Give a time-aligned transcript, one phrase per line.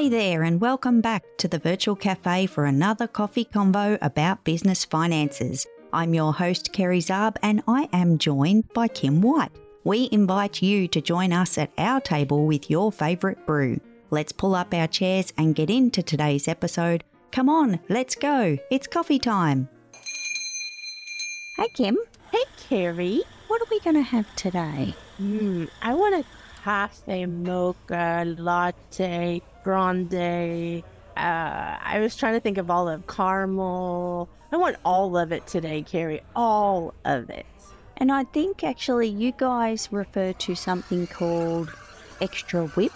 [0.00, 4.82] Hey there, and welcome back to the Virtual Cafe for another coffee convo about business
[4.82, 5.66] finances.
[5.92, 9.52] I'm your host, Kerry Zarb, and I am joined by Kim White.
[9.84, 13.78] We invite you to join us at our table with your favourite brew.
[14.08, 17.04] Let's pull up our chairs and get into today's episode.
[17.30, 18.56] Come on, let's go.
[18.70, 19.68] It's coffee time.
[21.58, 21.98] Hey, Kim.
[22.32, 23.22] Hey, Kerry.
[23.48, 24.94] What are we going to have today?
[25.20, 26.24] Mm, I want a
[26.64, 30.82] cafe mocha latte grande.
[31.16, 34.28] Uh, I was trying to think of all of caramel.
[34.52, 36.22] I want all of it today, Kerry.
[36.34, 37.46] All of it.
[37.96, 41.70] And I think actually you guys refer to something called
[42.20, 42.92] extra whip.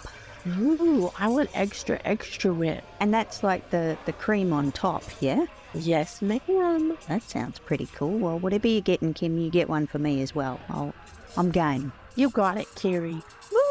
[0.47, 2.83] Ooh, I want extra, extra whip.
[2.99, 5.45] And that's like the, the cream on top, yeah?
[5.73, 6.97] Yes, ma'am.
[7.07, 8.17] That sounds pretty cool.
[8.17, 10.59] Well, whatever you're getting, Kim, you get one for me as well.
[10.69, 10.93] I'll,
[11.35, 11.91] I'm game.
[12.15, 13.21] You got it, Kerry.
[13.51, 13.64] Woo!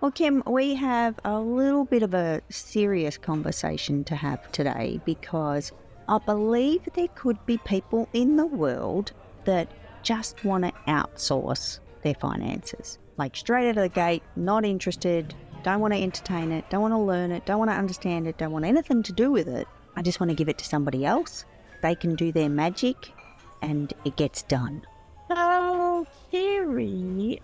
[0.00, 5.72] Well, Kim, we have a little bit of a serious conversation to have today because
[6.08, 9.12] I believe there could be people in the world
[9.44, 9.70] that
[10.02, 12.98] just want to outsource their finances.
[13.18, 16.94] Like straight out of the gate, not interested, don't want to entertain it, don't want
[16.94, 19.68] to learn it, don't want to understand it, don't want anything to do with it.
[19.96, 21.44] I just want to give it to somebody else.
[21.82, 23.12] They can do their magic
[23.60, 24.80] and it gets done.
[25.28, 25.69] Ah,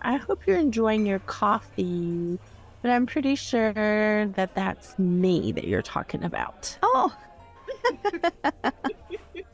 [0.01, 2.39] I hope you're enjoying your coffee,
[2.81, 3.73] but I'm pretty sure
[4.27, 6.77] that that's me that you're talking about.
[6.83, 7.15] Oh,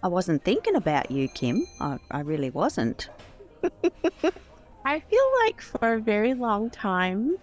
[0.03, 1.65] I wasn't thinking about you, Kim.
[1.79, 3.09] I, I really wasn't.
[4.85, 7.37] I feel like for a very long time,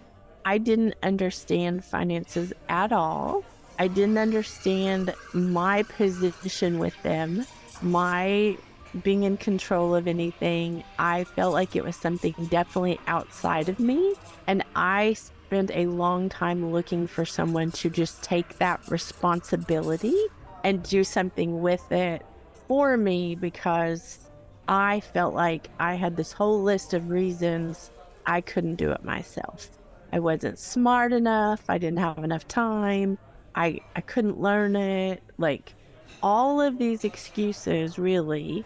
[0.45, 3.43] I didn't understand finances at all.
[3.79, 7.45] I didn't understand my position with them,
[7.81, 8.57] my
[9.03, 10.83] being in control of anything.
[10.99, 14.15] I felt like it was something definitely outside of me.
[14.47, 20.15] And I spent a long time looking for someone to just take that responsibility
[20.63, 22.25] and do something with it
[22.67, 24.19] for me because
[24.67, 27.91] I felt like I had this whole list of reasons
[28.25, 29.69] I couldn't do it myself.
[30.13, 33.17] I wasn't smart enough, I didn't have enough time,
[33.55, 35.23] I, I couldn't learn it.
[35.37, 35.73] Like
[36.21, 38.63] all of these excuses really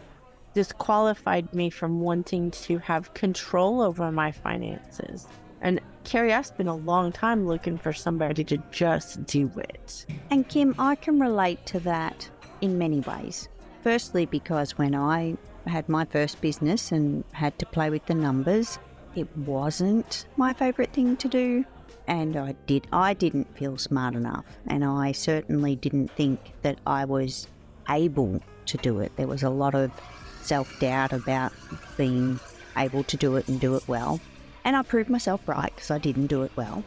[0.55, 5.27] disqualified me from wanting to have control over my finances.
[5.61, 10.05] And Kerry, I spent a long time looking for somebody to just do it.
[10.31, 12.29] And Kim, I can relate to that
[12.61, 13.49] in many ways.
[13.83, 18.79] Firstly, because when I had my first business and had to play with the numbers,
[19.15, 21.65] it wasn't my favorite thing to do.
[22.07, 27.03] And I did I didn't feel smart enough and I certainly didn't think that I
[27.05, 27.47] was
[27.89, 29.11] able to do it.
[29.15, 29.91] There was a lot of
[30.45, 31.51] self-doubt about
[31.97, 32.39] being
[32.77, 34.19] able to do it and do it well.
[34.63, 36.83] And I proved myself right because I didn't do it well.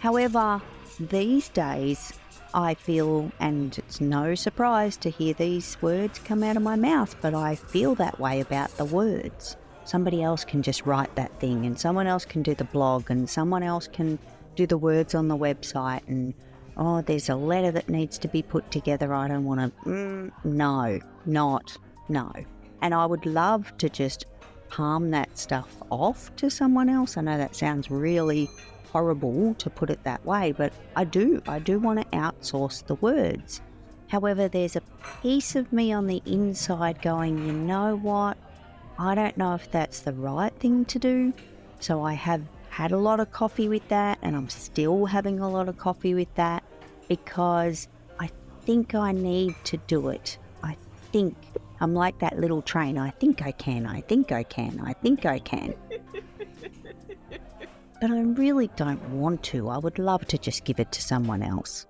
[0.00, 0.60] However,
[0.98, 2.12] these days,
[2.52, 7.14] I feel, and it's no surprise to hear these words come out of my mouth,
[7.20, 9.56] but I feel that way about the words.
[9.84, 13.28] Somebody else can just write that thing, and someone else can do the blog, and
[13.30, 14.18] someone else can
[14.56, 16.34] do the words on the website, and
[16.76, 19.14] oh, there's a letter that needs to be put together.
[19.14, 19.88] I don't want to.
[19.88, 21.76] Mm, no, not,
[22.08, 22.32] no.
[22.82, 24.26] And I would love to just
[24.68, 27.16] palm that stuff off to someone else.
[27.16, 28.48] I know that sounds really
[28.92, 31.42] horrible to put it that way, but I do.
[31.46, 33.60] I do want to outsource the words.
[34.08, 34.82] However, there's a
[35.22, 38.36] piece of me on the inside going, you know what?
[38.98, 41.32] I don't know if that's the right thing to do.
[41.78, 45.48] So I have had a lot of coffee with that, and I'm still having a
[45.48, 46.62] lot of coffee with that
[47.08, 48.30] because I
[48.62, 50.38] think I need to do it.
[50.62, 50.76] I
[51.12, 51.36] think
[51.80, 52.98] I'm like that little train.
[52.98, 55.74] I think I can, I think I can, I think I can.
[58.00, 59.68] but I really don't want to.
[59.68, 61.86] I would love to just give it to someone else.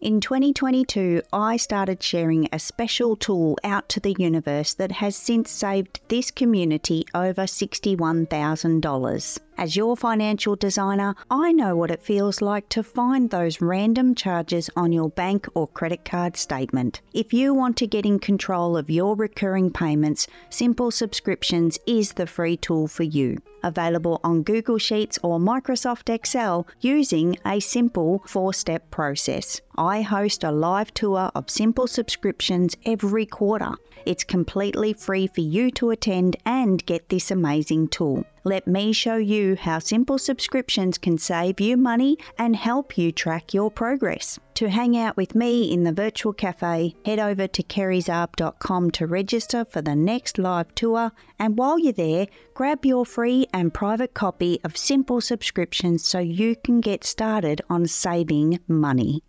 [0.00, 5.50] In 2022, I started sharing a special tool out to the universe that has since
[5.50, 9.38] saved this community over $61,000.
[9.58, 14.68] As your financial designer, I know what it feels like to find those random charges
[14.76, 17.00] on your bank or credit card statement.
[17.14, 22.26] If you want to get in control of your recurring payments, Simple Subscriptions is the
[22.26, 23.38] free tool for you.
[23.62, 29.62] Available on Google Sheets or Microsoft Excel using a simple four step process.
[29.78, 33.72] I host a live tour of Simple Subscriptions every quarter.
[34.04, 38.24] It's completely free for you to attend and get this amazing tool.
[38.46, 43.52] Let me show you how simple subscriptions can save you money and help you track
[43.52, 44.38] your progress.
[44.54, 49.64] To hang out with me in the virtual cafe, head over to kerryzarb.com to register
[49.64, 51.10] for the next live tour.
[51.40, 56.54] And while you're there, grab your free and private copy of Simple Subscriptions so you
[56.54, 59.24] can get started on saving money.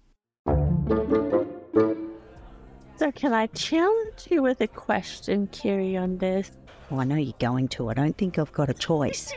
[2.97, 6.51] So, can I challenge you with a question, Kerry, on this?
[6.89, 7.89] Oh, I know you're going to.
[7.89, 9.33] I don't think I've got a choice.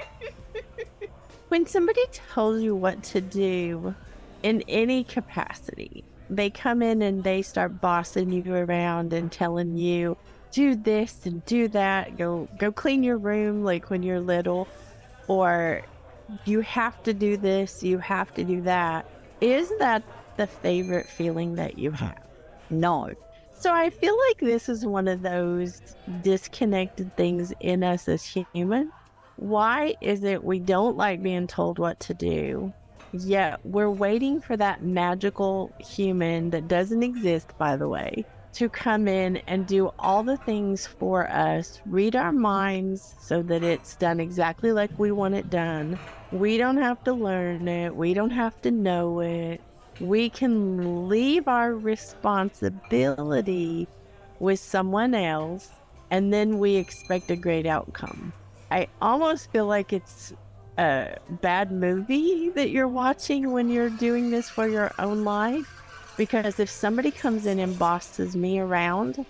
[1.49, 3.95] when somebody tells you what to do
[4.43, 10.17] in any capacity, they come in and they start bossing you around and telling you,
[10.53, 14.69] do this and do that, go go clean your room like when you're little,
[15.29, 15.83] or
[16.45, 19.07] you have to do this, you have to do that.
[19.41, 20.03] Is that
[20.37, 22.19] the favorite feeling that you have?
[22.69, 23.11] No.
[23.61, 25.83] So I feel like this is one of those
[26.23, 28.91] disconnected things in us as human.
[29.37, 32.73] Why is it we don't like being told what to do,
[33.13, 38.25] yet we're waiting for that magical human that doesn't exist, by the way,
[38.55, 43.63] to come in and do all the things for us, read our minds so that
[43.63, 45.99] it's done exactly like we want it done.
[46.33, 49.61] We don't have to learn it, we don't have to know it
[50.01, 53.87] we can leave our responsibility
[54.39, 55.69] with someone else
[56.11, 58.33] and then we expect a great outcome.
[58.71, 60.33] I almost feel like it's
[60.79, 65.69] a bad movie that you're watching when you're doing this for your own life.
[66.17, 69.25] Because if somebody comes in and bosses me around,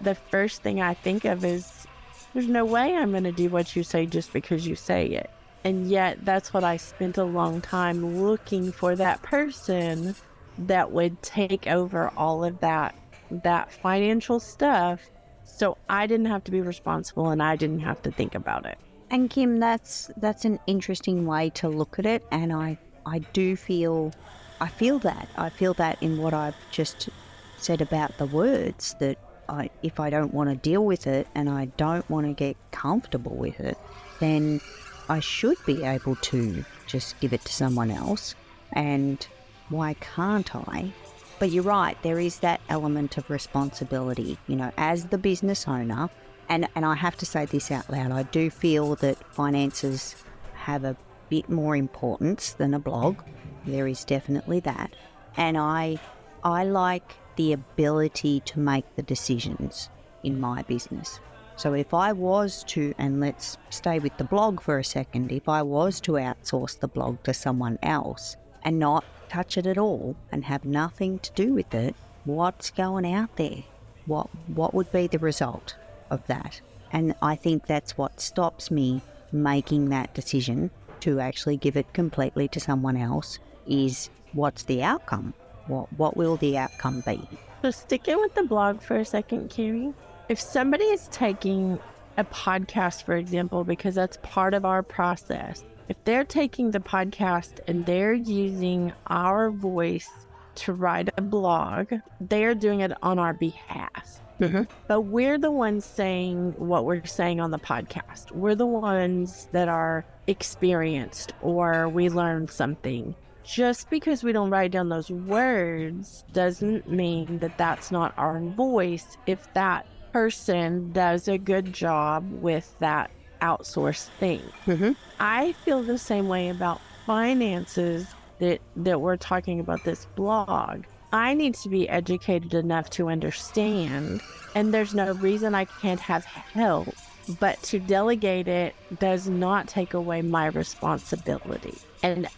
[0.00, 1.86] the first thing I think of is
[2.32, 5.30] there's no way I'm going to do what you say just because you say it.
[5.64, 10.14] And yet, that's what I spent a long time looking for that person
[10.58, 12.94] that would take over all of that
[13.30, 15.00] that financial stuff
[15.44, 18.78] so I didn't have to be responsible and I didn't have to think about it.
[19.10, 23.56] And Kim, that's that's an interesting way to look at it and I I do
[23.56, 24.12] feel
[24.60, 25.28] I feel that.
[25.36, 27.08] I feel that in what I've just
[27.56, 29.18] said about the words that
[29.48, 32.56] I if I don't want to deal with it and I don't want to get
[32.70, 33.78] comfortable with it,
[34.20, 34.60] then
[35.08, 38.34] I should be able to just give it to someone else.
[38.72, 39.26] And
[39.68, 40.92] why can't I?
[41.38, 44.38] But you're right, there is that element of responsibility.
[44.46, 46.08] You know, as the business owner,
[46.48, 50.16] and, and I have to say this out loud, I do feel that finances
[50.54, 50.96] have a
[51.28, 53.18] bit more importance than a blog.
[53.66, 54.94] There is definitely that.
[55.36, 55.98] And I
[56.44, 59.88] I like the ability to make the decisions
[60.22, 61.20] in my business.
[61.56, 65.48] So if I was to, and let's stay with the blog for a second, if
[65.48, 70.16] I was to outsource the blog to someone else and not touch it at all
[70.30, 71.94] and have nothing to do with it,
[72.24, 73.64] what's going out there?
[74.06, 75.76] What what would be the result
[76.10, 76.60] of that?
[76.90, 79.00] And I think that's what stops me
[79.30, 80.70] making that decision
[81.00, 85.34] to actually give it completely to someone else is what's the outcome?
[85.66, 87.20] What what will the outcome be?
[87.62, 89.92] So sticking with the blog for a second, Kerry,
[90.28, 91.78] if somebody is taking
[92.16, 97.60] a podcast, for example, because that's part of our process, if they're taking the podcast
[97.66, 100.08] and they're using our voice
[100.54, 104.20] to write a blog, they're doing it on our behalf.
[104.40, 104.62] Mm-hmm.
[104.88, 108.32] But we're the ones saying what we're saying on the podcast.
[108.32, 113.14] We're the ones that are experienced or we learned something.
[113.44, 119.16] Just because we don't write down those words doesn't mean that that's not our voice
[119.26, 123.10] if that person does a good job with that
[123.40, 124.42] outsourced thing.
[124.66, 124.92] Mm-hmm.
[125.18, 128.06] I feel the same way about finances
[128.38, 130.84] that that we're talking about this blog.
[131.12, 134.22] I need to be educated enough to understand,
[134.54, 136.94] and there's no reason I can't have help.
[137.38, 141.78] But to delegate it does not take away my responsibility.
[142.02, 142.28] And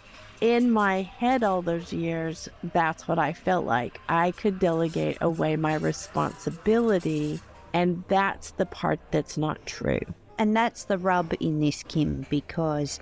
[0.40, 4.00] in my head, all those years, that's what I felt like.
[4.08, 7.40] I could delegate away my responsibility,
[7.74, 10.00] and that's the part that's not true.
[10.38, 13.00] And that's the rub in this, Kim, because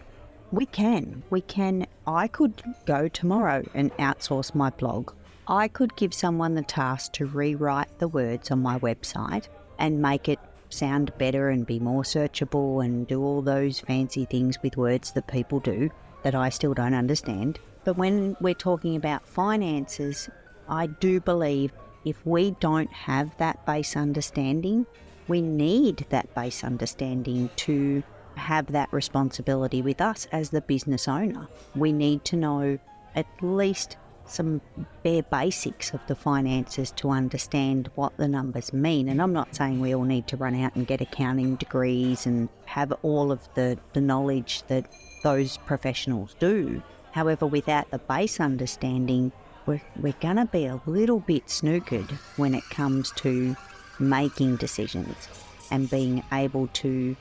[0.50, 1.22] we can.
[1.30, 1.86] We can.
[2.06, 5.12] I could go tomorrow and outsource my blog.
[5.46, 9.48] I could give someone the task to rewrite the words on my website
[9.78, 10.38] and make it
[10.70, 15.26] sound better and be more searchable and do all those fancy things with words that
[15.26, 15.90] people do
[16.22, 17.58] that I still don't understand.
[17.84, 20.30] But when we're talking about finances,
[20.68, 21.72] I do believe
[22.04, 24.86] if we don't have that base understanding,
[25.28, 28.02] we need that base understanding to
[28.36, 31.48] have that responsibility with us as the business owner.
[31.74, 32.78] We need to know
[33.14, 34.60] at least some
[35.02, 39.08] bare basics of the finances to understand what the numbers mean.
[39.08, 42.48] And I'm not saying we all need to run out and get accounting degrees and
[42.66, 44.90] have all of the, the knowledge that
[45.22, 46.82] those professionals do.
[47.10, 49.32] However, without the base understanding,
[49.66, 53.56] we're, we're going to be a little bit snookered when it comes to
[53.98, 55.28] making decisions
[55.70, 57.16] and being able to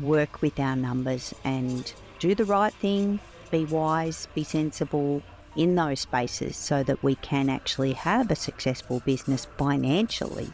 [0.00, 3.18] work with our numbers and do the right thing,
[3.50, 5.22] be wise, be sensible
[5.56, 10.52] in those spaces so that we can actually have a successful business financially.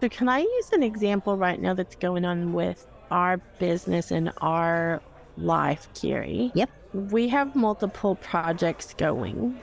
[0.00, 4.32] So, can I use an example right now that's going on with our business and
[4.38, 5.00] our
[5.36, 6.50] life, Kerry?
[6.54, 6.70] Yep.
[6.92, 9.58] We have multiple projects going.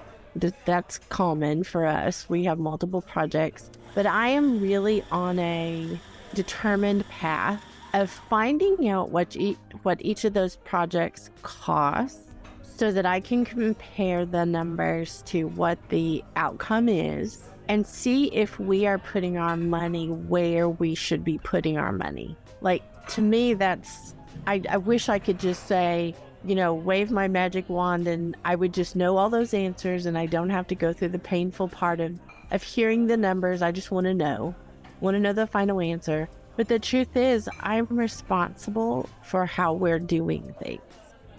[0.66, 2.30] That's common for us.
[2.30, 6.00] We have multiple projects, but I am really on a
[6.34, 12.22] determined path of finding out what each, what each of those projects costs
[12.64, 18.60] so that I can compare the numbers to what the outcome is and see if
[18.60, 22.38] we are putting our money where we should be putting our money.
[22.62, 24.16] Like to me, that's,
[24.48, 26.16] I, I wish I could just say,
[26.46, 30.18] you know, wave my magic wand and I would just know all those answers and
[30.18, 32.18] I don't have to go through the painful part of,
[32.52, 33.62] of hearing the numbers.
[33.62, 34.56] I just want to know,
[35.02, 36.30] want to know the final answer.
[36.56, 40.82] But the truth is, I'm responsible for how we're doing things.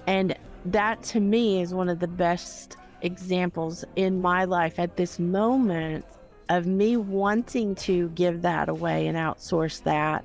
[0.06, 0.34] And
[0.66, 6.04] that to me is one of the best examples in my life at this moment
[6.48, 10.24] of me wanting to give that away and outsource that.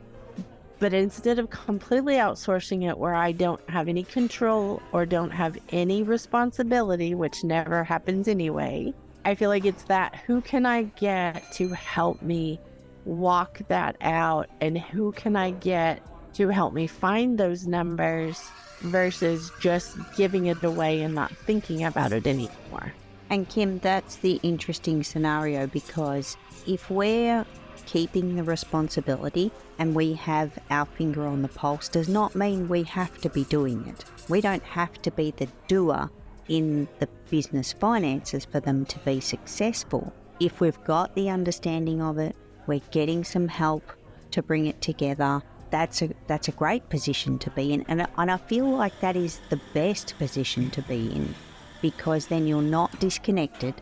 [0.79, 5.57] But instead of completely outsourcing it where I don't have any control or don't have
[5.69, 11.51] any responsibility, which never happens anyway, I feel like it's that who can I get
[11.53, 12.59] to help me
[13.05, 16.01] walk that out and who can I get
[16.33, 18.41] to help me find those numbers
[18.81, 22.93] versus just giving it away and not thinking about it anymore.
[23.29, 27.45] And Kim, that's the interesting scenario because if we're
[27.85, 32.83] keeping the responsibility and we have our finger on the pulse, does not mean we
[32.83, 34.05] have to be doing it.
[34.29, 36.09] We don't have to be the doer
[36.47, 40.13] in the business finances for them to be successful.
[40.39, 42.35] If we've got the understanding of it,
[42.67, 43.83] we're getting some help
[44.31, 45.41] to bring it together.
[45.71, 49.15] That's a that's a great position to be in, and and I feel like that
[49.15, 51.33] is the best position to be in,
[51.81, 53.75] because then you're not disconnected.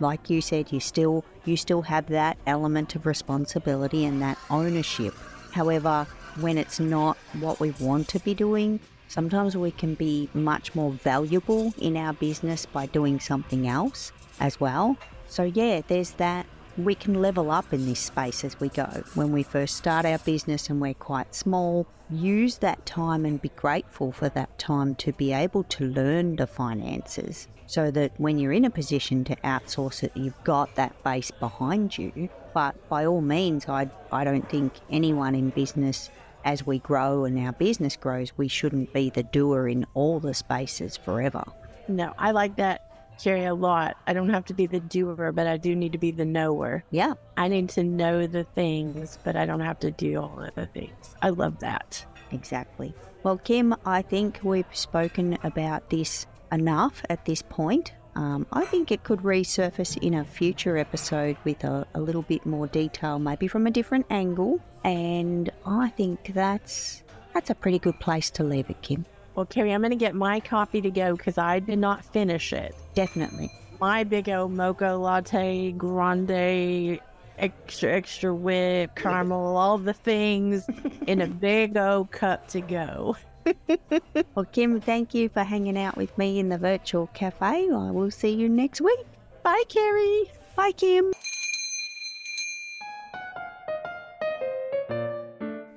[0.00, 5.14] Like you said, you still you still have that element of responsibility and that ownership.
[5.52, 6.06] However,
[6.40, 10.90] when it's not what we want to be doing, sometimes we can be much more
[10.90, 14.96] valuable in our business by doing something else as well.
[15.28, 16.46] So yeah, there's that
[16.76, 19.02] we can level up in this space as we go.
[19.14, 23.48] When we first start our business and we're quite small, use that time and be
[23.50, 28.52] grateful for that time to be able to learn the finances so that when you're
[28.52, 32.28] in a position to outsource it, you've got that base behind you.
[32.54, 36.10] But by all means, I, I don't think anyone in business,
[36.44, 40.34] as we grow and our business grows, we shouldn't be the doer in all the
[40.34, 41.42] spaces forever.
[41.88, 42.85] No, I like that
[43.22, 43.96] Kerry a lot.
[44.06, 46.84] I don't have to be the doer, but I do need to be the knower.
[46.90, 47.14] Yeah.
[47.36, 50.66] I need to know the things, but I don't have to do all of the
[50.66, 51.14] things.
[51.22, 52.04] I love that.
[52.30, 52.94] Exactly.
[53.22, 57.92] Well, Kim, I think we've spoken about this enough at this point.
[58.14, 62.46] Um, I think it could resurface in a future episode with a, a little bit
[62.46, 64.60] more detail, maybe from a different angle.
[64.84, 67.02] And I think that's
[67.34, 69.04] that's a pretty good place to leave it, Kim.
[69.36, 72.54] Well, Kerry, I'm going to get my coffee to go because I did not finish
[72.54, 72.74] it.
[72.94, 73.52] Definitely.
[73.80, 76.98] My big old mocha latte, grande,
[77.38, 80.66] extra, extra whip, caramel, all the things
[81.06, 83.16] in a big old cup to go.
[84.34, 87.68] well, Kim, thank you for hanging out with me in the virtual cafe.
[87.70, 89.06] I will see you next week.
[89.42, 90.30] Bye, Kerry.
[90.56, 91.12] Bye, Kim.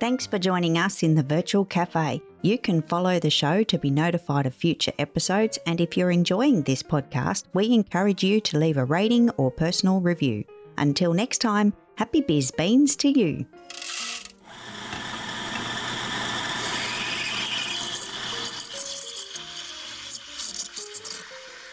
[0.00, 2.22] Thanks for joining us in the virtual cafe.
[2.42, 6.62] You can follow the show to be notified of future episodes, and if you're enjoying
[6.62, 10.44] this podcast, we encourage you to leave a rating or personal review.
[10.78, 13.44] Until next time, happy biz beans to you.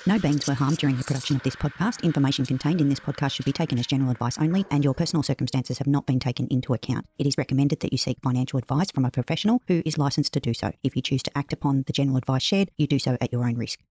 [0.08, 2.02] No beings were harmed during the production of this podcast.
[2.02, 5.22] Information contained in this podcast should be taken as general advice only, and your personal
[5.22, 7.06] circumstances have not been taken into account.
[7.18, 10.40] It is recommended that you seek financial advice from a professional who is licensed to
[10.40, 10.72] do so.
[10.82, 13.44] If you choose to act upon the general advice shared, you do so at your
[13.44, 13.80] own risk.